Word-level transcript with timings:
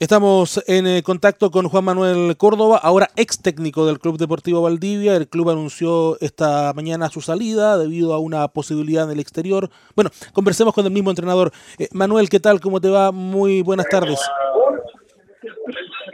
Estamos 0.00 0.62
en 0.68 0.86
eh, 0.86 1.02
contacto 1.02 1.50
con 1.50 1.68
Juan 1.68 1.84
Manuel 1.84 2.36
Córdoba, 2.36 2.78
ahora 2.80 3.08
ex 3.16 3.42
técnico 3.42 3.84
del 3.84 3.98
Club 3.98 4.16
Deportivo 4.16 4.62
Valdivia. 4.62 5.16
El 5.16 5.28
club 5.28 5.50
anunció 5.50 6.16
esta 6.20 6.72
mañana 6.72 7.08
su 7.08 7.20
salida 7.20 7.76
debido 7.76 8.14
a 8.14 8.20
una 8.20 8.46
posibilidad 8.46 9.06
en 9.06 9.10
el 9.10 9.18
exterior. 9.18 9.68
Bueno, 9.96 10.10
conversemos 10.32 10.72
con 10.72 10.86
el 10.86 10.92
mismo 10.92 11.10
entrenador. 11.10 11.50
Eh, 11.80 11.88
Manuel, 11.92 12.28
¿qué 12.28 12.38
tal? 12.38 12.60
¿Cómo 12.60 12.80
te 12.80 12.88
va? 12.88 13.10
Muy 13.10 13.62
buenas 13.62 13.88
tardes. 13.88 14.20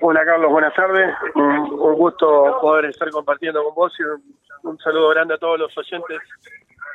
Hola 0.00 0.24
Carlos, 0.24 0.50
buenas 0.50 0.74
tardes. 0.74 1.14
Un, 1.34 1.94
gusto 1.96 2.56
poder 2.62 2.86
estar 2.86 3.10
compartiendo 3.10 3.62
con 3.64 3.74
vos 3.74 3.92
y 3.98 4.66
un, 4.66 4.78
saludo 4.78 5.10
grande 5.10 5.34
a 5.34 5.38
todos 5.38 5.58
los 5.58 5.76
oyentes 5.76 6.20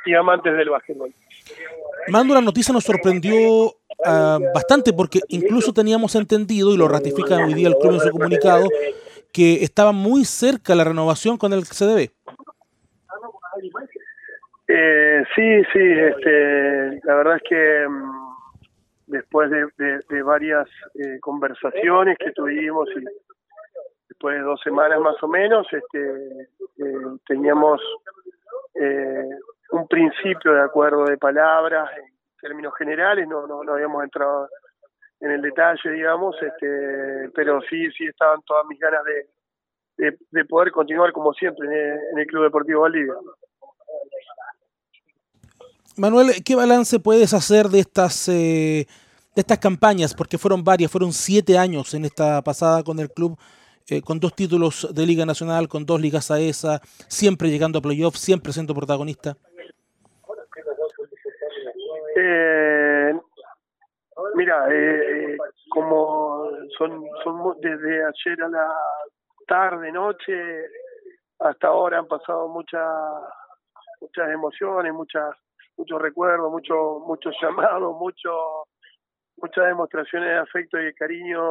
y 0.06 0.14
amantes 0.14 0.56
del 0.56 0.70
básquetbol. 0.70 1.14
Mando, 2.08 2.34
la 2.34 2.40
noticia 2.40 2.72
nos 2.72 2.82
sorprendió 2.82 3.76
Ah, 4.04 4.38
bastante 4.54 4.92
porque 4.92 5.20
incluso 5.28 5.72
teníamos 5.72 6.14
entendido, 6.14 6.72
y 6.72 6.76
lo 6.76 6.88
ratifica 6.88 7.36
hoy 7.36 7.54
día 7.54 7.68
el 7.68 7.76
club 7.76 7.94
en 7.94 8.00
su 8.00 8.10
comunicado, 8.10 8.66
que 9.32 9.62
estaba 9.62 9.92
muy 9.92 10.24
cerca 10.24 10.74
la 10.74 10.84
renovación 10.84 11.36
con 11.36 11.52
el 11.52 11.64
CDB. 11.64 12.10
Eh, 14.68 15.24
sí, 15.34 15.62
sí, 15.72 15.80
este, 15.80 17.00
la 17.04 17.14
verdad 17.16 17.36
es 17.36 17.42
que 17.48 17.88
mm, 17.88 18.30
después 19.08 19.50
de, 19.50 20.22
varias 20.22 20.68
eh, 20.94 21.18
conversaciones 21.20 22.16
que 22.18 22.30
tuvimos 22.30 22.88
y 22.96 23.04
después 24.08 24.36
de 24.36 24.42
dos 24.42 24.60
semanas 24.62 25.00
más 25.00 25.20
o 25.22 25.28
menos, 25.28 25.66
este, 25.72 26.48
eh, 26.78 27.18
teníamos 27.26 27.80
eh, 28.74 29.28
un 29.72 29.88
principio 29.88 30.52
de 30.52 30.62
acuerdo 30.62 31.04
de 31.04 31.18
palabras 31.18 31.90
términos 32.40 32.72
generales, 32.76 33.26
no, 33.28 33.46
no, 33.46 33.72
habíamos 33.72 34.02
entrado 34.02 34.48
en 35.20 35.30
el 35.32 35.42
detalle, 35.42 35.90
digamos, 35.90 36.34
este, 36.40 37.30
pero 37.34 37.60
sí, 37.68 37.90
sí 37.96 38.06
estaban 38.06 38.40
todas 38.42 38.66
mis 38.66 38.78
ganas 38.78 39.02
de, 39.04 40.18
de, 40.30 40.44
poder 40.46 40.72
continuar 40.72 41.12
como 41.12 41.32
siempre 41.34 41.66
en 41.68 42.18
el, 42.18 42.26
Club 42.26 42.44
Deportivo 42.44 42.82
Valdivia. 42.82 43.14
Manuel, 45.96 46.42
¿qué 46.44 46.54
balance 46.54 46.98
puedes 46.98 47.34
hacer 47.34 47.68
de 47.68 47.80
estas 47.80 48.28
eh, 48.28 48.86
de 49.34 49.40
estas 49.40 49.58
campañas? 49.58 50.14
Porque 50.14 50.38
fueron 50.38 50.64
varias, 50.64 50.90
fueron 50.90 51.12
siete 51.12 51.58
años 51.58 51.92
en 51.92 52.06
esta 52.06 52.40
pasada 52.42 52.82
con 52.82 52.98
el 52.98 53.10
club, 53.10 53.38
eh, 53.88 54.00
con 54.00 54.18
dos 54.18 54.34
títulos 54.34 54.88
de 54.94 55.04
Liga 55.04 55.26
Nacional, 55.26 55.68
con 55.68 55.84
dos 55.84 56.00
ligas 56.00 56.30
AESA, 56.30 56.80
siempre 57.08 57.50
llegando 57.50 57.78
a 57.78 57.82
playoffs, 57.82 58.20
siempre 58.20 58.54
siendo 58.54 58.74
protagonista. 58.74 59.36
Eh, 62.22 63.14
mira, 64.34 64.66
eh, 64.70 65.38
como 65.70 66.50
son, 66.76 67.02
son 67.24 67.58
desde 67.60 68.04
ayer 68.04 68.42
a 68.42 68.48
la 68.48 68.68
tarde, 69.46 69.90
noche, 69.90 70.66
hasta 71.38 71.68
ahora 71.68 71.98
han 71.98 72.06
pasado 72.06 72.48
muchas 72.48 72.86
muchas 74.02 74.30
emociones, 74.30 74.92
muchas 74.92 75.34
muchos 75.78 76.00
recuerdos, 76.02 76.50
muchos 76.50 77.00
muchos 77.06 77.34
llamados, 77.40 77.96
muchos 77.96 78.38
muchas 79.38 79.66
demostraciones 79.66 80.28
de 80.28 80.36
afecto 80.36 80.78
y 80.78 80.84
de 80.84 80.94
cariño 80.94 81.42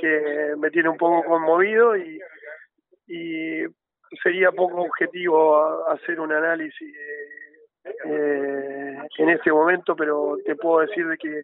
que 0.00 0.54
me 0.58 0.70
tiene 0.70 0.90
un 0.90 0.98
poco 0.98 1.24
conmovido 1.24 1.96
y, 1.96 2.20
y 3.06 3.64
sería 4.22 4.52
poco 4.52 4.82
objetivo 4.82 5.88
hacer 5.88 6.20
un 6.20 6.32
análisis 6.32 6.94
eh, 6.94 7.21
en 9.22 9.30
este 9.30 9.52
momento, 9.52 9.94
pero 9.94 10.36
te 10.44 10.56
puedo 10.56 10.80
decir 10.80 11.06
de 11.06 11.16
que 11.16 11.42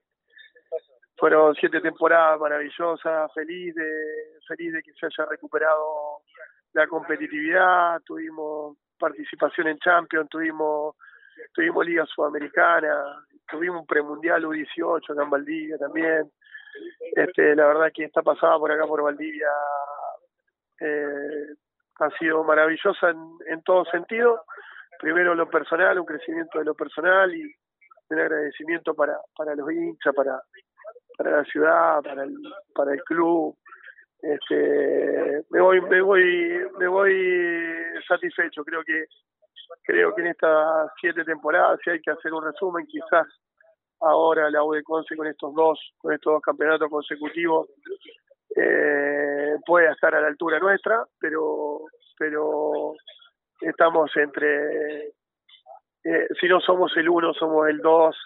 fueron 1.17 1.55
siete 1.55 1.81
temporadas 1.81 2.41
maravillosas, 2.41 3.33
feliz 3.33 3.73
de, 3.75 4.41
feliz 4.49 4.73
de 4.73 4.83
que 4.83 4.93
se 4.95 5.07
haya 5.07 5.25
recuperado 5.31 6.23
la 6.73 6.89
competitividad, 6.89 8.01
tuvimos 8.05 8.77
participación 8.99 9.69
en 9.69 9.79
Champions, 9.79 10.29
tuvimos 10.29 10.97
tuvimos 11.55 11.87
Liga 11.87 12.05
Sudamericana, 12.07 13.25
tuvimos 13.49 13.83
un 13.83 13.87
premundial 13.87 14.45
U18 14.45 15.13
acá 15.13 15.23
en 15.23 15.31
Valdivia 15.31 15.79
también. 15.79 16.33
Este, 17.15 17.55
la 17.55 17.67
verdad 17.67 17.93
que 17.95 18.05
esta 18.05 18.23
pasada 18.23 18.59
por 18.59 18.73
acá 18.73 18.87
por 18.87 19.03
Valdivia 19.03 19.49
eh, 20.81 21.47
ha 22.01 22.11
sido 22.19 22.43
maravillosa 22.43 23.11
en, 23.11 23.19
en 23.47 23.63
todo 23.63 23.85
sentido 23.85 24.45
primero 24.99 25.35
lo 25.35 25.49
personal, 25.49 25.99
un 25.99 26.05
crecimiento 26.05 26.59
de 26.59 26.65
lo 26.65 26.75
personal 26.75 27.35
y 27.35 27.55
un 28.11 28.21
agradecimiento 28.21 28.95
para, 28.95 29.19
para 29.37 29.55
los 29.55 29.71
hinchas, 29.71 30.15
para, 30.15 30.41
para 31.17 31.31
la 31.39 31.45
ciudad, 31.45 32.03
para 32.03 32.25
el, 32.25 32.35
para 32.75 32.93
el 32.93 33.03
club. 33.05 33.57
Este, 34.21 35.45
me 35.51 35.61
voy, 35.61 35.81
me 35.83 36.01
voy, 36.01 36.67
me 36.79 36.89
voy 36.89 37.65
satisfecho. 38.07 38.65
Creo 38.65 38.83
que, 38.83 39.05
creo 39.85 40.15
que 40.15 40.23
en 40.23 40.29
estas 40.29 40.91
siete 41.01 41.25
temporadas, 41.25 41.79
si 41.85 41.91
hay 41.91 42.01
que 42.01 42.11
hacer 42.11 42.33
un 42.33 42.45
resumen, 42.45 42.87
quizás 42.87 43.27
ahora 44.01 44.51
la 44.51 44.63
UD 44.63 44.83
con 44.83 45.27
estos 45.27 45.55
dos, 45.55 45.79
con 45.99 46.13
estos 46.13 46.35
dos 46.35 46.43
campeonatos 46.43 46.89
consecutivos, 46.89 47.69
eh, 48.57 49.57
puede 49.67 49.91
estar 49.91 50.15
a 50.15 50.21
la 50.21 50.29
altura 50.29 50.59
nuestra, 50.59 51.05
pero, 51.21 51.83
pero 52.19 52.95
estamos 53.61 54.11
entre, 54.17 55.13
eh, 56.09 56.27
si 56.41 56.49
no 56.49 56.61
somos 56.61 56.91
el 56.97 57.09
uno, 57.09 57.35
somos 57.35 57.69
el 57.69 57.79
dos 57.79 58.17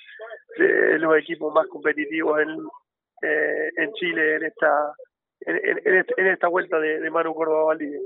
de 0.57 0.99
los 0.99 1.17
equipos 1.17 1.53
más 1.53 1.67
competitivos 1.67 2.41
en, 2.41 2.51
eh, 3.23 3.71
en 3.77 3.93
Chile 3.95 4.37
en 4.37 4.45
esta 4.45 4.95
en, 5.45 6.27
esta 6.29 6.47
vuelta 6.47 6.79
de, 6.79 7.01
de 7.01 7.11
Manu 7.11 7.35
Córdoba 7.35 7.65
Valdivia. 7.65 7.99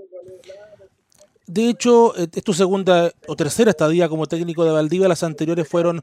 De 1.47 1.69
hecho, 1.69 2.17
eh, 2.17 2.27
es 2.35 2.43
tu 2.43 2.53
segunda 2.55 3.13
o 3.29 3.37
tercera 3.37 3.71
estadía 3.71 4.09
como 4.09 4.27
técnico 4.27 4.65
de 4.65 4.73
Valdivia. 4.73 5.09
Las 5.09 5.23
anteriores 5.23 5.69
fueron 5.69 6.01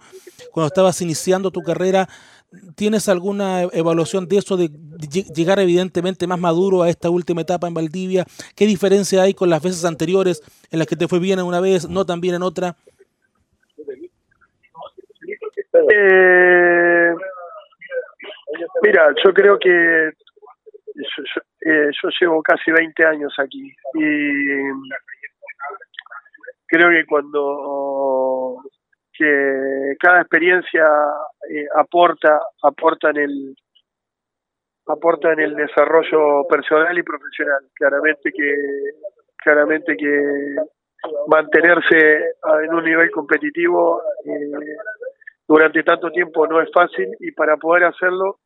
cuando 0.51 0.67
estabas 0.67 1.01
iniciando 1.01 1.51
tu 1.51 1.61
carrera. 1.61 2.07
¿Tienes 2.75 3.09
alguna 3.09 3.63
evaluación 3.63 4.27
de 4.27 4.37
eso, 4.37 4.55
de 4.55 4.69
llegar 5.33 5.59
evidentemente 5.59 6.27
más 6.27 6.39
maduro 6.39 6.83
a 6.83 6.89
esta 6.89 7.09
última 7.09 7.41
etapa 7.41 7.67
en 7.67 7.73
Valdivia? 7.73 8.25
¿Qué 8.55 8.67
diferencia 8.67 9.23
hay 9.23 9.33
con 9.33 9.49
las 9.49 9.61
veces 9.61 9.85
anteriores 9.85 10.43
en 10.69 10.77
las 10.77 10.87
que 10.87 10.95
te 10.95 11.07
fue 11.07 11.17
bien 11.17 11.39
en 11.39 11.45
una 11.45 11.59
vez, 11.59 11.89
no 11.89 12.05
tan 12.05 12.21
bien 12.21 12.35
en 12.35 12.43
otra? 12.43 12.77
Eh, 15.73 17.15
mira, 18.83 19.13
yo 19.23 19.33
creo 19.33 19.57
que 19.57 20.11
yo, 20.95 21.41
eh, 21.61 21.91
llevo 22.21 22.43
casi 22.43 22.71
20 22.71 23.05
años 23.05 23.33
aquí 23.39 23.75
y 23.95 24.61
creo 26.67 26.89
que 26.89 27.05
cuando 27.07 28.61
que 29.17 29.95
cada 29.99 30.21
experiencia 30.21 30.85
eh, 31.49 31.67
aporta 31.75 32.41
aporta 32.63 33.09
en 33.09 33.17
el 33.17 33.55
aporta 34.87 35.33
en 35.33 35.39
el 35.39 35.55
desarrollo 35.55 36.47
personal 36.47 36.97
y 36.97 37.03
profesional. 37.03 37.63
Claramente 37.73 38.31
que 38.31 38.55
claramente 39.37 39.95
que 39.95 40.55
mantenerse 41.27 42.35
en 42.63 42.73
un 42.73 42.83
nivel 42.83 43.11
competitivo 43.11 44.01
eh, 44.25 44.77
durante 45.47 45.83
tanto 45.83 46.09
tiempo 46.11 46.47
no 46.47 46.61
es 46.61 46.71
fácil 46.71 47.09
y 47.19 47.31
para 47.31 47.57
poder 47.57 47.85
hacerlo 47.85 48.39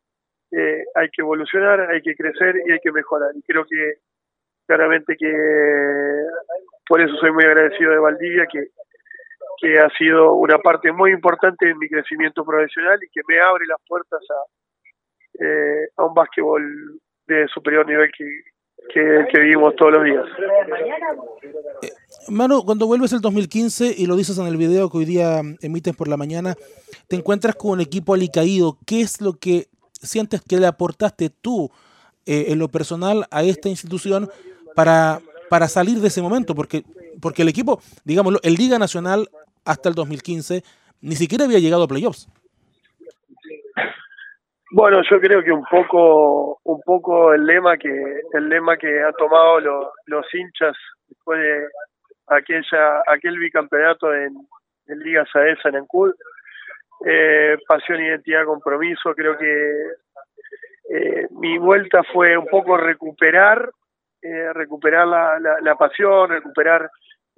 eh, 0.52 0.84
hay 0.96 1.10
que 1.10 1.22
evolucionar, 1.22 1.82
hay 1.92 2.02
que 2.02 2.16
crecer 2.16 2.56
y 2.66 2.72
hay 2.72 2.80
que 2.80 2.92
mejorar. 2.92 3.32
Y 3.36 3.42
creo 3.44 3.66
que 3.66 3.96
claramente 4.66 5.16
que 5.18 5.32
por 6.88 7.02
eso 7.02 7.16
soy 7.18 7.32
muy 7.32 7.44
agradecido 7.44 7.92
de 7.92 8.00
Valdivia, 8.00 8.46
que, 8.52 8.68
que 9.62 9.80
ha 9.80 9.90
sido 9.98 10.34
una 10.34 10.58
parte 10.60 10.92
muy 10.92 11.12
importante 11.12 11.70
en 11.70 11.78
mi 11.78 11.90
crecimiento 11.90 12.46
profesional 12.46 13.00
y 13.04 13.10
que 13.10 13.22
me 13.28 13.40
abre 13.40 13.66
las 13.66 13.80
puertas 13.88 14.22
a, 14.30 15.44
eh, 15.44 15.88
a 15.98 16.06
un 16.06 16.14
básquetbol 16.14 17.00
de 17.28 17.48
superior 17.50 17.86
nivel 17.86 18.10
que, 18.18 18.26
que, 18.94 19.40
vivimos 19.40 19.76
todos 19.76 19.94
los 19.94 20.04
días. 20.04 20.26
Manu, 22.30 22.64
cuando 22.66 22.88
vuelves 22.88 23.14
el 23.14 23.22
2015 23.22 23.96
y 23.98 24.06
lo 24.06 24.16
dices 24.16 24.38
en 24.38 24.48
el 24.48 24.58
video 24.58 24.90
que 24.90 24.98
hoy 24.98 25.06
día 25.06 25.42
emites 25.62 25.96
por 25.96 26.08
la 26.08 26.18
mañana, 26.18 26.56
te 27.08 27.16
encuentras 27.16 27.56
con 27.56 27.72
un 27.72 27.82
equipo 27.82 28.14
alicaído. 28.14 28.78
¿Qué 28.86 29.02
es 29.02 29.22
lo 29.22 29.34
que 29.34 29.68
sientes 29.94 30.42
que 30.42 30.58
le 30.58 30.68
aportaste 30.68 31.30
tú 31.30 31.72
eh, 32.26 32.46
en 32.50 32.60
lo 32.60 32.68
personal 32.68 33.26
a 33.32 33.44
esta 33.44 33.70
institución 33.70 34.30
para, 34.76 35.22
para 35.50 35.68
salir 35.68 36.00
de 36.00 36.08
ese 36.10 36.22
momento? 36.22 36.54
Porque, 36.54 36.84
porque 37.22 37.44
el 37.44 37.50
equipo, 37.50 37.82
digámoslo, 38.04 38.40
el 38.44 38.56
Liga 38.56 38.78
Nacional 38.78 39.30
hasta 39.64 39.90
el 39.90 39.96
2015 39.96 40.64
ni 41.02 41.16
siquiera 41.16 41.46
había 41.46 41.60
llegado 41.60 41.84
a 41.84 41.88
playoffs. 41.88 42.28
Bueno, 44.72 45.02
yo 45.10 45.22
creo 45.22 45.42
que 45.44 45.52
un 45.52 45.64
poco, 45.64 46.60
un 46.64 46.82
poco 46.82 47.34
el 47.34 47.46
lema 47.46 47.78
que, 47.78 47.90
el 48.34 48.50
lema 48.50 48.76
que 48.76 49.02
ha 49.02 49.14
tomado 49.14 49.60
los 49.60 50.26
hinchas 50.34 50.76
después 51.08 51.40
de 51.40 51.68
aquella, 52.28 53.04
aquel 53.08 53.38
bicampeonato 53.40 54.14
en, 54.14 54.36
en 54.88 55.00
Liga 55.00 55.26
Saesa 55.32 55.70
en 55.70 55.78
Ancud, 55.78 56.14
eh, 57.06 57.58
pasión, 57.68 58.02
identidad, 58.02 58.46
compromiso. 58.46 59.14
Creo 59.14 59.38
que 59.38 59.72
eh, 60.90 61.28
mi 61.32 61.58
vuelta 61.58 62.02
fue 62.14 62.38
un 62.38 62.48
poco 62.48 62.78
recuperar, 62.78 63.70
eh, 64.22 64.54
recuperar 64.54 65.08
la, 65.08 65.40
la, 65.62 65.76
pasión, 65.76 66.30
recuperar 66.30 66.90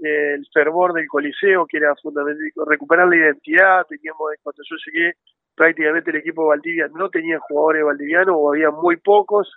eh, 0.03 0.35
el 0.35 0.47
fervor 0.53 0.93
del 0.93 1.07
Coliseo, 1.07 1.65
que 1.65 1.77
era 1.77 1.95
fundamental, 1.95 2.51
recuperar 2.67 3.07
la 3.07 3.15
identidad. 3.15 3.85
Teníamos, 3.87 4.31
cuando 4.43 4.61
yo 4.69 4.75
llegué, 4.85 5.13
prácticamente 5.55 6.11
el 6.11 6.17
equipo 6.17 6.43
de 6.43 6.49
Valdivia 6.49 6.87
no 6.93 7.09
tenía 7.09 7.39
jugadores 7.39 7.83
valdivianos 7.83 8.35
o 8.37 8.51
había 8.51 8.71
muy 8.71 8.97
pocos. 8.97 9.51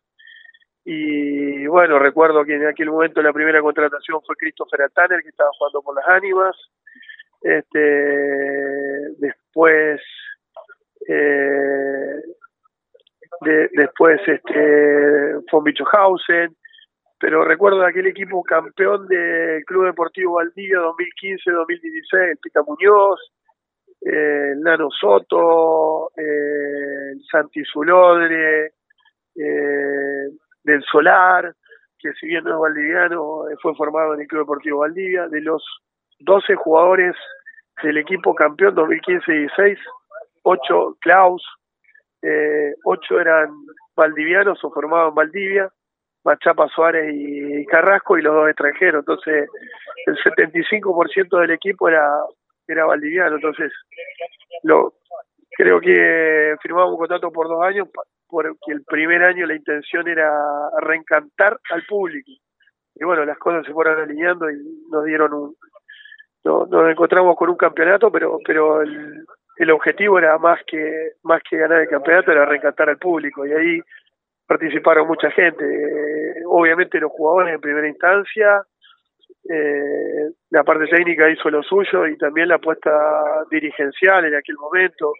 Y 0.84 1.66
bueno, 1.66 1.98
recuerdo 1.98 2.44
que 2.44 2.56
en 2.56 2.66
aquel 2.66 2.90
momento 2.90 3.22
la 3.22 3.32
primera 3.32 3.60
contratación 3.60 4.20
fue 4.26 4.36
Christopher 4.36 4.90
Tanner, 4.90 5.22
que 5.22 5.28
estaba 5.28 5.50
jugando 5.56 5.82
por 5.82 5.94
las 5.94 6.08
ánimas. 6.08 6.56
Este, 7.40 7.78
después 9.18 10.00
eh, 11.08 12.22
de, 13.40 13.68
después 13.72 14.20
este, 14.26 15.34
von 15.50 15.64
Bichohausen, 15.64 16.56
pero 17.18 17.44
recuerdo 17.44 17.84
aquel 17.84 18.06
equipo 18.06 18.42
campeón 18.42 19.06
del 19.08 19.64
Club 19.64 19.86
Deportivo 19.86 20.34
Valdivia 20.34 20.78
2015-2016, 20.78 22.30
el 22.30 22.38
Pita 22.38 22.62
Muñoz, 22.62 23.20
eh, 24.00 24.54
Nano 24.58 24.88
Soto, 24.90 26.10
eh, 26.16 27.14
Santi 27.30 27.62
Zulodre, 27.64 28.72
del 30.64 30.82
Solar, 30.84 31.54
que 31.98 32.12
si 32.14 32.26
bien 32.26 32.44
no 32.44 32.54
es 32.54 32.60
valdiviano, 32.60 33.48
eh, 33.48 33.56
fue 33.62 33.74
formado 33.74 34.14
en 34.14 34.20
el 34.20 34.26
Club 34.26 34.42
Deportivo 34.42 34.80
Valdivia, 34.80 35.28
de 35.28 35.40
los 35.40 35.64
12 36.20 36.54
jugadores 36.56 37.14
del 37.82 37.98
equipo 37.98 38.34
campeón 38.34 38.74
2015-16, 38.74 39.78
8 40.42 40.96
Klaus, 41.00 41.44
eh, 42.22 42.74
eran 43.10 43.50
valdivianos 43.96 44.62
o 44.64 44.70
formados 44.70 45.10
en 45.10 45.14
Valdivia, 45.14 45.72
Machapa 46.24 46.68
Suárez 46.68 47.12
y 47.12 47.66
Carrasco 47.66 48.16
y 48.16 48.22
los 48.22 48.34
dos 48.34 48.48
extranjeros. 48.48 49.00
Entonces, 49.00 49.48
el 50.06 50.16
75% 50.16 51.40
del 51.40 51.50
equipo 51.50 51.88
era, 51.88 52.08
era 52.68 52.86
valdiviano. 52.86 53.36
Entonces, 53.36 53.72
lo 54.62 54.94
creo 55.50 55.80
que 55.80 56.54
firmamos 56.62 56.92
un 56.92 56.98
contrato 56.98 57.30
por 57.32 57.48
dos 57.48 57.62
años 57.64 57.88
porque 58.32 58.72
el 58.72 58.82
primer 58.84 59.22
año 59.22 59.44
la 59.44 59.54
intención 59.54 60.08
era 60.08 60.32
reencantar 60.80 61.58
al 61.70 61.84
público. 61.84 62.30
Y 62.94 63.04
bueno, 63.04 63.26
las 63.26 63.36
cosas 63.36 63.66
se 63.66 63.74
fueron 63.74 64.00
alineando 64.00 64.50
y 64.50 64.56
nos 64.90 65.04
dieron 65.04 65.34
un... 65.34 65.54
No, 66.44 66.64
nos 66.64 66.90
encontramos 66.90 67.36
con 67.36 67.50
un 67.50 67.56
campeonato, 67.56 68.10
pero 68.10 68.38
pero 68.44 68.80
el, 68.80 69.24
el 69.58 69.70
objetivo 69.70 70.18
era 70.18 70.38
más 70.38 70.58
que 70.66 71.12
más 71.22 71.42
que 71.48 71.58
ganar 71.58 71.82
el 71.82 71.88
campeonato 71.88 72.32
era 72.32 72.46
reencantar 72.46 72.88
al 72.88 72.96
público. 72.96 73.46
Y 73.46 73.52
ahí 73.52 73.80
participaron 74.46 75.06
mucha 75.06 75.30
gente. 75.30 75.64
Eh, 75.64 76.42
obviamente 76.46 76.98
los 76.98 77.12
jugadores 77.12 77.54
en 77.54 77.60
primera 77.60 77.86
instancia 77.86 78.64
eh, 79.48 80.30
la 80.50 80.62
parte 80.62 80.86
técnica 80.86 81.28
hizo 81.28 81.50
lo 81.50 81.62
suyo 81.62 82.06
y 82.06 82.16
también 82.16 82.48
la 82.48 82.56
apuesta 82.56 82.90
dirigencial 83.50 84.24
en 84.24 84.36
aquel 84.36 84.56
momento 84.56 85.12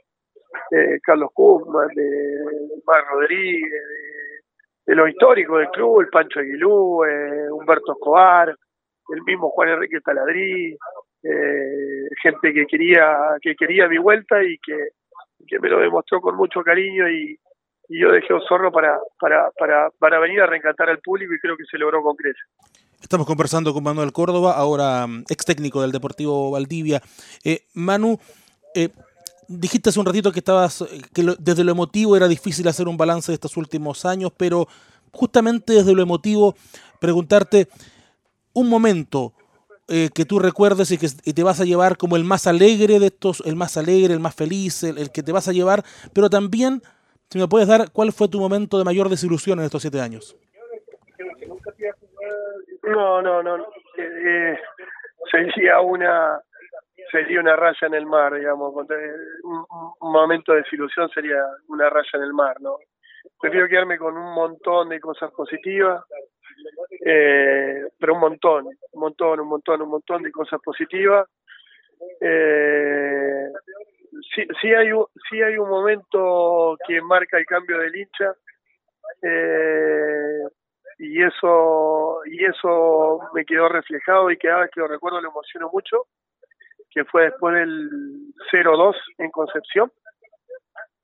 eh, 0.70 0.98
Carlos 1.02 1.30
Kuzman 1.32 1.88
de 1.94 2.44
Mar 2.86 3.04
Rodríguez 3.10 3.82
de, 4.86 4.94
lo 4.94 5.08
histórico 5.08 5.58
del 5.58 5.68
club 5.68 6.00
el 6.00 6.08
Pancho 6.08 6.40
Aguilú 6.40 7.02
Humberto 7.52 7.92
Escobar 7.92 8.54
el 9.08 9.22
mismo 9.22 9.50
Juan 9.50 9.70
Enrique 9.70 10.00
Taladrí 10.00 10.76
eh, 11.24 12.08
gente 12.20 12.52
que 12.52 12.66
quería 12.66 13.36
que 13.40 13.54
quería 13.54 13.88
mi 13.88 13.98
vuelta 13.98 14.42
y 14.42 14.58
que, 14.58 14.88
que 15.46 15.60
me 15.60 15.68
lo 15.68 15.78
demostró 15.78 16.20
con 16.20 16.36
mucho 16.36 16.62
cariño 16.62 17.08
y, 17.08 17.38
yo 17.88 18.10
dejé 18.10 18.32
Osorno 18.32 18.72
para, 18.72 18.98
para, 19.20 19.50
para, 19.58 19.90
para 19.98 20.18
venir 20.18 20.40
a 20.40 20.46
reencantar 20.46 20.88
al 20.88 21.00
público 21.00 21.34
y 21.34 21.38
creo 21.40 21.58
que 21.58 21.64
se 21.70 21.76
logró 21.76 22.02
con 22.02 22.16
creces. 22.16 22.42
Estamos 23.02 23.26
conversando 23.26 23.74
con 23.74 23.82
Manuel 23.82 24.12
Córdoba, 24.12 24.54
ahora 24.54 25.06
mm, 25.06 25.24
ex 25.28 25.44
técnico 25.44 25.82
del 25.82 25.92
Deportivo 25.92 26.52
Valdivia. 26.52 27.02
Eh, 27.44 27.66
Manu, 27.74 28.18
eh, 28.74 28.88
dijiste 29.48 29.90
hace 29.90 30.00
un 30.00 30.06
ratito 30.06 30.32
que 30.32 30.40
estabas 30.40 30.84
que 31.12 31.34
desde 31.38 31.64
lo 31.64 31.72
emotivo 31.72 32.16
era 32.16 32.28
difícil 32.28 32.68
hacer 32.68 32.88
un 32.88 32.96
balance 32.96 33.32
de 33.32 33.34
estos 33.34 33.56
últimos 33.56 34.04
años, 34.04 34.32
pero 34.36 34.66
justamente 35.12 35.74
desde 35.74 35.94
lo 35.94 36.02
emotivo 36.02 36.54
preguntarte 37.00 37.68
un 38.54 38.68
momento, 38.68 39.32
eh, 39.88 40.10
que 40.14 40.24
tú 40.24 40.38
recuerdes 40.38 40.90
y 40.90 40.98
que 40.98 41.08
te 41.08 41.42
vas 41.42 41.60
a 41.60 41.64
llevar 41.64 41.96
como 41.96 42.16
el 42.16 42.24
más 42.24 42.46
alegre 42.46 42.98
de 42.98 43.06
estos, 43.06 43.42
el 43.44 43.56
más 43.56 43.76
alegre, 43.76 44.14
el 44.14 44.20
más 44.20 44.34
feliz, 44.34 44.84
el, 44.84 45.10
que 45.10 45.22
te 45.22 45.32
vas 45.32 45.48
a 45.48 45.52
llevar, 45.52 45.82
pero 46.14 46.30
también, 46.30 46.82
si 47.30 47.38
me 47.38 47.48
puedes 47.48 47.68
dar, 47.68 47.90
¿cuál 47.92 48.12
fue 48.12 48.28
tu 48.28 48.38
momento 48.38 48.78
de 48.78 48.84
mayor 48.84 49.08
desilusión 49.08 49.58
en 49.58 49.64
estos 49.64 49.82
siete 49.82 50.00
años? 50.00 50.36
No, 52.84 53.22
no, 53.22 53.42
no. 53.42 53.56
Eh, 53.98 54.56
sería 55.30 55.80
una 55.80 56.40
sería 57.12 57.38
una 57.38 57.54
raya 57.54 57.86
en 57.86 57.94
el 57.94 58.06
mar, 58.06 58.34
digamos. 58.34 58.74
Un, 58.74 59.64
un 60.00 60.12
momento 60.12 60.52
de 60.52 60.62
desilusión 60.62 61.08
sería 61.10 61.38
una 61.68 61.88
raya 61.88 62.10
en 62.14 62.22
el 62.22 62.32
mar, 62.32 62.60
¿no? 62.60 62.78
Prefiero 63.40 63.68
quedarme 63.68 63.98
con 63.98 64.16
un 64.16 64.34
montón 64.34 64.88
de 64.88 64.98
cosas 64.98 65.30
positivas 65.30 66.02
eh, 67.04 67.88
pero 67.98 68.14
un 68.14 68.20
montón, 68.20 68.66
un 68.66 69.00
montón, 69.00 69.40
un 69.40 69.48
montón, 69.48 69.82
un 69.82 69.88
montón 69.88 70.22
de 70.22 70.30
cosas 70.30 70.60
positivas. 70.62 71.28
Eh, 72.20 73.48
sí, 74.34 74.46
sí, 74.60 74.74
hay, 74.74 74.90
sí 75.28 75.42
hay 75.42 75.56
un 75.56 75.68
momento 75.68 76.76
que 76.86 77.00
marca 77.00 77.38
el 77.38 77.46
cambio 77.46 77.78
del 77.78 77.94
hincha 77.96 78.34
eh, 79.22 80.42
y 80.98 81.22
eso 81.22 82.20
y 82.26 82.44
eso 82.44 83.20
me 83.34 83.44
quedó 83.44 83.68
reflejado 83.68 84.30
y 84.30 84.36
cada 84.36 84.60
vez 84.60 84.70
que 84.72 84.80
lo 84.80 84.88
recuerdo 84.88 85.20
lo 85.20 85.30
emociono 85.30 85.70
mucho, 85.72 86.06
que 86.94 87.04
fue 87.04 87.24
después 87.24 87.54
del 87.54 87.90
0-2 88.52 88.94
en 89.18 89.30
Concepción, 89.30 89.90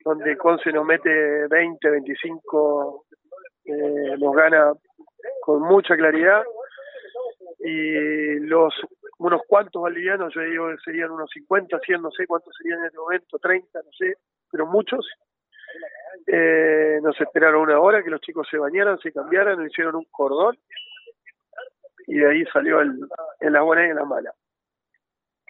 donde 0.03 0.37
Conce 0.37 0.71
nos 0.71 0.85
mete 0.85 1.47
20, 1.47 1.89
25, 1.89 3.05
eh, 3.65 4.17
nos 4.17 4.35
gana 4.35 4.73
con 5.41 5.61
mucha 5.61 5.95
claridad 5.95 6.43
y 7.59 8.39
los 8.39 8.73
unos 9.17 9.41
cuantos 9.47 9.81
bolivianos, 9.81 10.33
yo 10.33 10.41
digo 10.41 10.67
serían 10.83 11.11
unos 11.11 11.29
50, 11.33 11.79
100, 11.79 12.01
no 12.01 12.11
sé 12.11 12.25
cuántos 12.25 12.55
serían 12.57 12.79
en 12.79 12.85
este 12.85 12.97
momento, 12.97 13.37
30, 13.37 13.79
no 13.79 13.91
sé, 13.97 14.15
pero 14.49 14.65
muchos. 14.65 15.05
Eh, 16.25 16.99
nos 17.01 17.19
esperaron 17.19 17.61
una 17.61 17.79
hora 17.79 18.03
que 18.03 18.09
los 18.09 18.21
chicos 18.21 18.47
se 18.49 18.57
bañaran, 18.57 18.97
se 18.99 19.11
cambiaran, 19.11 19.65
hicieron 19.65 19.95
un 19.95 20.05
cordón 20.09 20.57
y 22.07 22.17
de 22.17 22.29
ahí 22.29 22.45
salió 22.45 22.81
el, 22.81 22.99
en 23.41 23.53
la 23.53 23.61
buena 23.61 23.87
y 23.87 23.89
en 23.89 23.95
la 23.95 24.05
mala. 24.05 24.33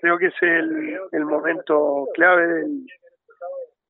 Creo 0.02 0.18
que 0.18 0.28
es 0.28 0.34
el, 0.42 1.26
momento 1.26 2.08
clave 2.14 2.48
del, 2.48 2.86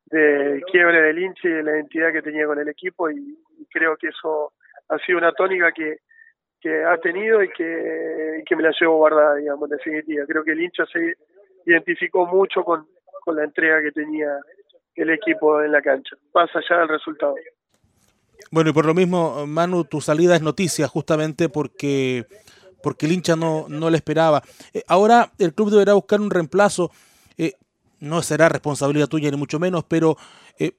del 0.06 0.64
quiebre 0.66 1.02
del 1.02 1.20
hinche 1.20 1.48
y 1.48 1.52
de 1.52 1.64
la 1.64 1.72
identidad 1.72 2.12
que 2.12 2.22
tenía 2.22 2.46
con 2.46 2.60
el 2.60 2.68
equipo 2.68 3.10
y 3.10 3.38
creo 3.72 3.96
que 3.98 4.08
eso 4.08 4.54
ha 4.90 4.98
sido 5.00 5.20
una 5.20 5.32
tónica 5.34 5.72
que, 5.72 5.98
ha 6.86 6.98
tenido 6.98 7.42
y 7.42 7.50
que, 7.50 8.44
que 8.46 8.56
me 8.56 8.64
la 8.64 8.72
llevo 8.80 8.98
guardada, 8.98 9.36
digamos, 9.36 9.72
en 9.72 9.78
definitiva. 9.78 10.26
Creo 10.28 10.44
que 10.44 10.52
el 10.52 10.62
hincha 10.62 10.86
se 10.92 11.14
identificó 11.66 12.26
mucho 12.26 12.64
con, 12.64 12.86
con 13.24 13.36
la 13.38 13.46
entrega 13.46 13.82
que 13.82 13.92
tenía 13.92 14.38
el 14.96 15.10
equipo 15.12 15.62
en 15.62 15.72
la 15.72 15.82
cancha, 15.82 16.16
más 16.34 16.50
allá 16.54 16.80
del 16.80 16.90
resultado. 16.90 17.36
Bueno, 18.52 18.72
y 18.72 18.74
por 18.74 18.86
lo 18.86 18.94
mismo, 18.94 19.46
Manu, 19.46 19.84
tu 19.84 20.02
salida 20.02 20.36
es 20.36 20.42
noticia 20.42 20.88
justamente 20.88 21.50
porque, 21.50 22.26
porque 22.82 23.06
el 23.06 23.14
hincha 23.14 23.36
no, 23.36 23.66
no 23.68 23.90
le 23.90 23.98
esperaba. 23.98 24.42
Eh, 24.74 24.84
ahora 24.88 25.32
el 25.38 25.54
club 25.54 25.72
deberá 25.72 25.94
buscar 25.94 26.22
un 26.22 26.30
reemplazo. 26.30 26.92
Eh, 27.38 27.54
no 28.00 28.22
será 28.22 28.50
responsabilidad 28.50 29.08
tuya 29.08 29.30
ni 29.32 29.38
mucho 29.38 29.60
menos, 29.60 29.84
pero 29.84 30.18
eh, 30.58 30.74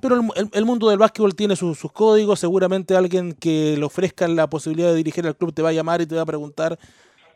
pero 0.00 0.16
el, 0.16 0.64
mundo 0.64 0.90
del 0.90 0.98
básquetbol 0.98 1.34
tiene 1.34 1.56
sus, 1.56 1.80
códigos, 1.92 2.38
seguramente 2.38 2.94
alguien 2.94 3.32
que 3.32 3.74
le 3.78 3.84
ofrezca 3.84 4.28
la 4.28 4.48
posibilidad 4.48 4.90
de 4.90 4.96
dirigir 4.96 5.26
al 5.26 5.36
club 5.36 5.54
te 5.54 5.62
va 5.62 5.70
a 5.70 5.72
llamar 5.72 6.02
y 6.02 6.06
te 6.06 6.14
va 6.14 6.22
a 6.22 6.26
preguntar, 6.26 6.78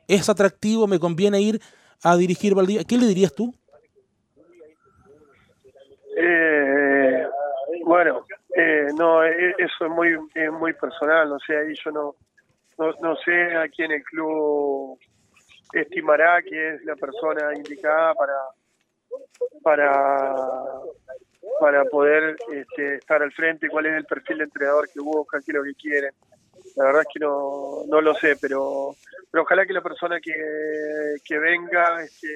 ¿es 0.06 0.28
atractivo? 0.28 0.86
¿Me 0.86 0.98
conviene 0.98 1.40
ir 1.40 1.60
a 2.02 2.16
dirigir 2.16 2.54
Valdivia? 2.54 2.84
¿Qué 2.84 2.98
le 2.98 3.06
dirías 3.06 3.34
tú? 3.34 3.54
Eh, 6.18 7.26
bueno, 7.84 8.26
no, 8.98 9.24
eh, 9.24 9.54
eso 9.58 9.86
es 9.86 9.90
muy 9.90 10.18
muy 10.60 10.72
personal, 10.74 11.28
no 11.30 11.38
sé, 11.38 11.56
ahí 11.56 11.74
yo 11.82 11.90
no, 11.90 12.16
no, 12.78 12.92
no 13.02 13.16
sé 13.16 13.56
a 13.56 13.68
quién 13.68 13.92
el 13.92 14.02
club 14.02 14.98
estimará 15.72 16.40
que 16.42 16.74
es 16.74 16.84
la 16.84 16.96
persona 16.96 17.54
indicada 17.54 18.14
para 18.14 18.34
para 19.62 20.34
para 21.60 21.84
poder 21.84 22.36
este, 22.52 22.96
estar 22.96 23.22
al 23.22 23.32
frente, 23.32 23.68
cuál 23.68 23.86
es 23.86 23.94
el 23.94 24.04
perfil 24.04 24.38
de 24.38 24.44
entrenador 24.44 24.88
que 24.92 25.00
buscan, 25.00 25.42
qué 25.44 25.52
es 25.52 25.56
lo 25.56 25.64
que 25.64 25.74
quieren. 25.74 26.12
La 26.76 26.84
verdad 26.84 27.02
es 27.02 27.08
que 27.12 27.20
no, 27.20 27.84
no 27.88 28.00
lo 28.00 28.14
sé, 28.14 28.36
pero, 28.40 28.94
pero 29.30 29.42
ojalá 29.42 29.64
que 29.66 29.72
la 29.72 29.80
persona 29.80 30.20
que, 30.20 30.34
que 31.24 31.38
venga 31.38 32.02
este, 32.02 32.28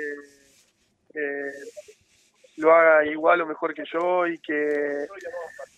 eh, 1.14 1.52
lo 2.56 2.72
haga 2.72 3.04
igual 3.06 3.42
o 3.42 3.46
mejor 3.46 3.75
que 3.75 3.84
yo 3.92 4.26
y 4.26 4.38
que 4.38 5.06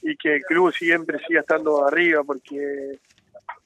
y 0.02 0.16
que 0.16 0.36
el 0.36 0.42
club 0.42 0.72
siempre 0.72 1.18
siga 1.26 1.40
estando 1.40 1.86
arriba 1.86 2.22
porque 2.24 2.98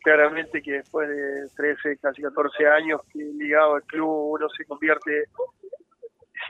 claramente 0.08 0.62
que 0.62 0.72
después 0.72 1.06
de 1.06 1.48
13, 1.54 1.98
casi 1.98 2.22
14 2.22 2.66
años 2.66 3.02
que 3.12 3.18
ligado 3.18 3.74
al 3.74 3.82
club 3.82 4.08
uno 4.08 4.48
se 4.48 4.64
convierte 4.64 5.24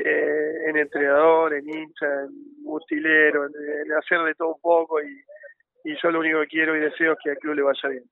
eh, 0.04 0.52
en 0.68 0.76
entrenador, 0.76 1.54
en 1.54 1.68
hincha, 1.68 2.06
en 2.06 2.30
utilero, 2.64 3.46
en, 3.46 3.92
hacer 3.98 4.20
de 4.20 4.34
todo 4.36 4.54
un 4.54 4.60
poco 4.60 5.02
y, 5.02 5.20
y 5.84 5.96
yo 6.00 6.10
lo 6.12 6.20
único 6.20 6.40
que 6.42 6.46
quiero 6.46 6.76
y 6.76 6.80
deseo 6.80 7.14
es 7.14 7.18
que 7.24 7.30
al 7.30 7.38
club 7.38 7.54
le 7.54 7.62
vaya 7.62 7.88
bien. 7.88 8.04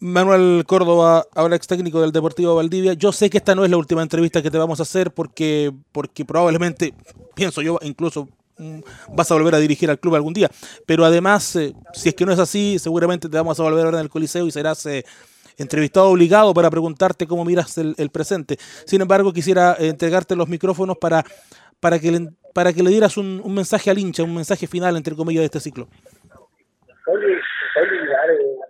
Manuel 0.00 0.64
Córdoba, 0.66 1.24
ahora 1.34 1.56
ex 1.56 1.66
técnico 1.66 2.02
del 2.02 2.12
Deportivo 2.12 2.56
Valdivia. 2.56 2.92
Yo 2.92 3.12
sé 3.12 3.30
que 3.30 3.38
esta 3.38 3.54
no 3.54 3.64
es 3.64 3.70
la 3.70 3.78
última 3.78 4.02
entrevista 4.02 4.42
que 4.42 4.50
te 4.50 4.58
vamos 4.58 4.80
a 4.80 4.82
hacer 4.82 5.10
porque, 5.12 5.72
porque 5.92 6.26
probablemente, 6.26 6.92
pienso 7.34 7.62
yo, 7.62 7.78
incluso 7.80 8.28
vas 9.14 9.30
a 9.30 9.34
volver 9.34 9.54
a 9.54 9.58
dirigir 9.58 9.90
al 9.90 9.98
club 9.98 10.14
algún 10.14 10.32
día. 10.32 10.48
Pero 10.86 11.04
además, 11.04 11.56
eh, 11.56 11.72
si 11.92 12.08
es 12.10 12.14
que 12.14 12.26
no 12.26 12.32
es 12.32 12.38
así, 12.38 12.78
seguramente 12.78 13.28
te 13.28 13.36
vamos 13.36 13.58
a 13.58 13.62
volver 13.62 13.82
a 13.82 13.84
ver 13.86 13.94
en 13.94 14.00
el 14.00 14.08
Coliseo 14.08 14.46
y 14.46 14.50
serás 14.50 14.86
eh, 14.86 15.04
entrevistado 15.58 16.08
obligado 16.08 16.54
para 16.54 16.70
preguntarte 16.70 17.26
cómo 17.26 17.44
miras 17.44 17.76
el, 17.78 18.10
presente. 18.10 18.56
Sin 18.86 19.00
embargo, 19.00 19.32
quisiera 19.32 19.76
eh, 19.78 19.88
entregarte 19.88 20.36
los 20.36 20.48
micrófonos 20.48 20.96
para, 20.98 21.24
para, 21.80 21.98
que, 21.98 22.10
le, 22.10 22.28
para 22.54 22.72
que 22.72 22.82
le 22.82 22.90
dieras 22.90 23.16
un, 23.16 23.40
un 23.44 23.54
mensaje 23.54 23.90
al 23.90 23.98
hincha, 23.98 24.22
un 24.22 24.34
mensaje 24.34 24.66
final, 24.66 24.96
entre 24.96 25.14
comillas, 25.14 25.42
de 25.42 25.46
este 25.46 25.60
ciclo. 25.60 25.88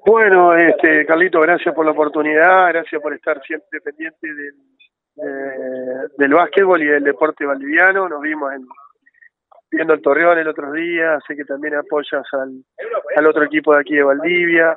Bueno, 0.06 0.56
este, 0.56 1.04
Carlito, 1.06 1.40
gracias 1.40 1.74
por 1.74 1.84
la 1.84 1.92
oportunidad, 1.92 2.68
gracias 2.68 3.00
por 3.00 3.12
estar 3.14 3.40
siempre 3.42 3.80
pendiente 3.80 4.26
del, 4.26 4.54
eh, 5.16 6.08
del 6.16 6.34
básquetbol 6.34 6.82
y 6.82 6.86
del 6.86 7.04
deporte 7.04 7.44
valdiviano. 7.44 8.08
Nos 8.08 8.20
vimos 8.20 8.52
en, 8.52 8.66
viendo 9.70 9.94
el 9.94 10.02
Torreón 10.02 10.38
el 10.38 10.48
otro 10.48 10.72
día, 10.72 11.18
sé 11.26 11.36
que 11.36 11.44
también 11.44 11.74
apoyas 11.74 12.26
al, 12.32 12.64
al 13.16 13.26
otro 13.26 13.44
equipo 13.44 13.74
de 13.74 13.80
aquí 13.80 13.94
de 13.94 14.02
Valdivia, 14.02 14.76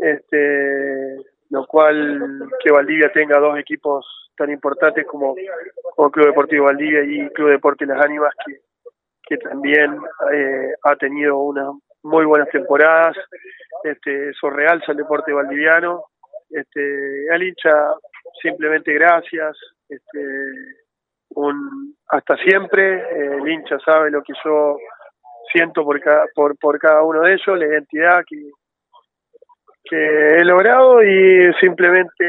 este, 0.00 1.16
lo 1.50 1.66
cual 1.66 2.48
que 2.62 2.72
Valdivia 2.72 3.12
tenga 3.12 3.38
dos 3.38 3.58
equipos 3.58 4.04
tan 4.36 4.50
importantes 4.50 5.06
como, 5.06 5.34
Club 5.34 6.26
Deportivo 6.26 6.66
Valdivia 6.66 7.02
y 7.04 7.28
Club 7.30 7.50
Deporte 7.50 7.86
Las 7.86 8.04
Ánimas, 8.04 8.34
que, 8.44 8.58
que 9.22 9.38
también 9.38 9.98
eh, 10.32 10.74
ha 10.82 10.96
tenido 10.96 11.38
una 11.38 11.70
muy 12.02 12.24
buenas 12.24 12.48
temporadas, 12.50 13.16
este, 13.82 14.30
eso 14.30 14.50
realza 14.50 14.92
el 14.92 14.98
deporte 14.98 15.32
valdiviano, 15.32 16.04
este, 16.50 17.30
al 17.32 17.42
hincha 17.42 17.94
simplemente 18.40 18.92
gracias, 18.92 19.56
este, 19.88 20.20
un, 21.30 21.95
hasta 22.08 22.36
siempre, 22.36 22.98
eh, 22.98 23.38
el 23.40 23.48
hincha 23.48 23.78
sabe 23.80 24.10
lo 24.10 24.22
que 24.22 24.32
yo 24.44 24.76
siento 25.52 25.84
por 25.84 26.00
cada, 26.00 26.26
por, 26.34 26.56
por 26.58 26.78
cada 26.78 27.02
uno 27.02 27.22
de 27.22 27.34
ellos, 27.34 27.58
la 27.58 27.66
identidad 27.66 28.24
que, 28.26 28.50
que 29.84 30.36
he 30.36 30.44
logrado 30.44 31.02
y 31.02 31.52
simplemente 31.60 32.24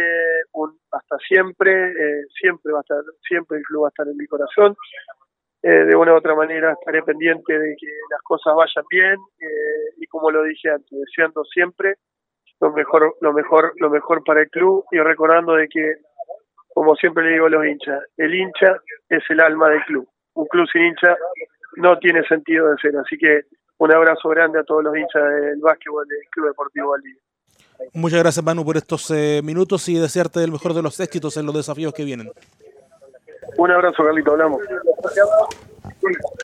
un 0.54 0.78
hasta 0.92 1.18
siempre, 1.28 1.92
eh, 1.92 2.26
siempre 2.40 2.72
va 2.72 2.80
a 2.80 2.82
estar, 2.82 2.98
siempre 3.28 3.58
el 3.58 3.64
club 3.64 3.84
va 3.84 3.88
a 3.88 3.90
estar 3.90 4.08
en 4.08 4.18
mi 4.18 4.26
corazón. 4.28 4.76
Eh, 5.64 5.86
de 5.86 5.96
una 5.96 6.14
u 6.14 6.18
otra 6.18 6.36
manera 6.36 6.74
estaré 6.74 7.02
pendiente 7.02 7.58
de 7.58 7.76
que 7.80 7.88
las 8.12 8.22
cosas 8.22 8.54
vayan 8.56 8.86
bien 8.90 9.16
eh, 9.40 9.94
y 9.98 10.06
como 10.06 10.30
lo 10.30 10.44
dije 10.44 10.70
antes, 10.70 10.92
deseando 10.92 11.44
siempre 11.46 11.96
lo 12.60 12.72
mejor, 12.72 13.16
lo 13.22 13.34
mejor, 13.34 13.74
lo 13.78 13.90
mejor 13.90 14.24
para 14.24 14.42
el 14.42 14.50
club 14.50 14.86
y 14.92 15.00
recordando 15.00 15.54
de 15.54 15.68
que, 15.68 15.96
como 16.78 16.96
siempre 16.96 17.24
le 17.24 17.32
digo 17.32 17.48
a 17.48 17.50
los 17.50 17.66
hinchas, 17.66 18.04
el 18.18 18.36
hincha 18.36 18.80
es 19.10 19.24
el 19.30 19.40
alma 19.42 19.68
del 19.68 19.84
club. 19.86 20.08
Un 20.36 20.46
club 20.46 20.68
sin 20.72 20.84
hincha 20.84 21.18
no 21.78 21.98
tiene 21.98 22.22
sentido 22.28 22.70
de 22.70 22.78
ser. 22.78 22.96
Así 22.98 23.18
que 23.18 23.46
un 23.80 23.92
abrazo 23.92 24.30
grande 24.30 24.60
a 24.60 24.64
todos 24.64 24.84
los 24.84 24.96
hinchas 24.96 25.24
del 25.42 25.60
básquetbol 25.60 26.08
del 26.08 26.20
Club 26.30 26.50
Deportivo 26.50 26.92
Valdivia. 26.92 27.20
Muchas 27.96 28.20
gracias 28.20 28.46
Manu 28.46 28.64
por 28.64 28.78
estos 28.78 29.10
eh, 29.10 29.42
minutos 29.44 29.90
y 29.90 29.98
desearte 29.98 30.44
el 30.44 30.52
mejor 30.52 30.76
de 30.76 30.84
los 30.84 31.00
éxitos 31.00 31.36
en 31.38 31.48
los 31.48 31.56
desafíos 31.56 31.96
que 31.96 32.06
vienen. 32.06 32.30
Un 33.58 33.72
abrazo, 33.72 34.04
Carlito, 34.04 34.34
hablamos. 34.34 34.62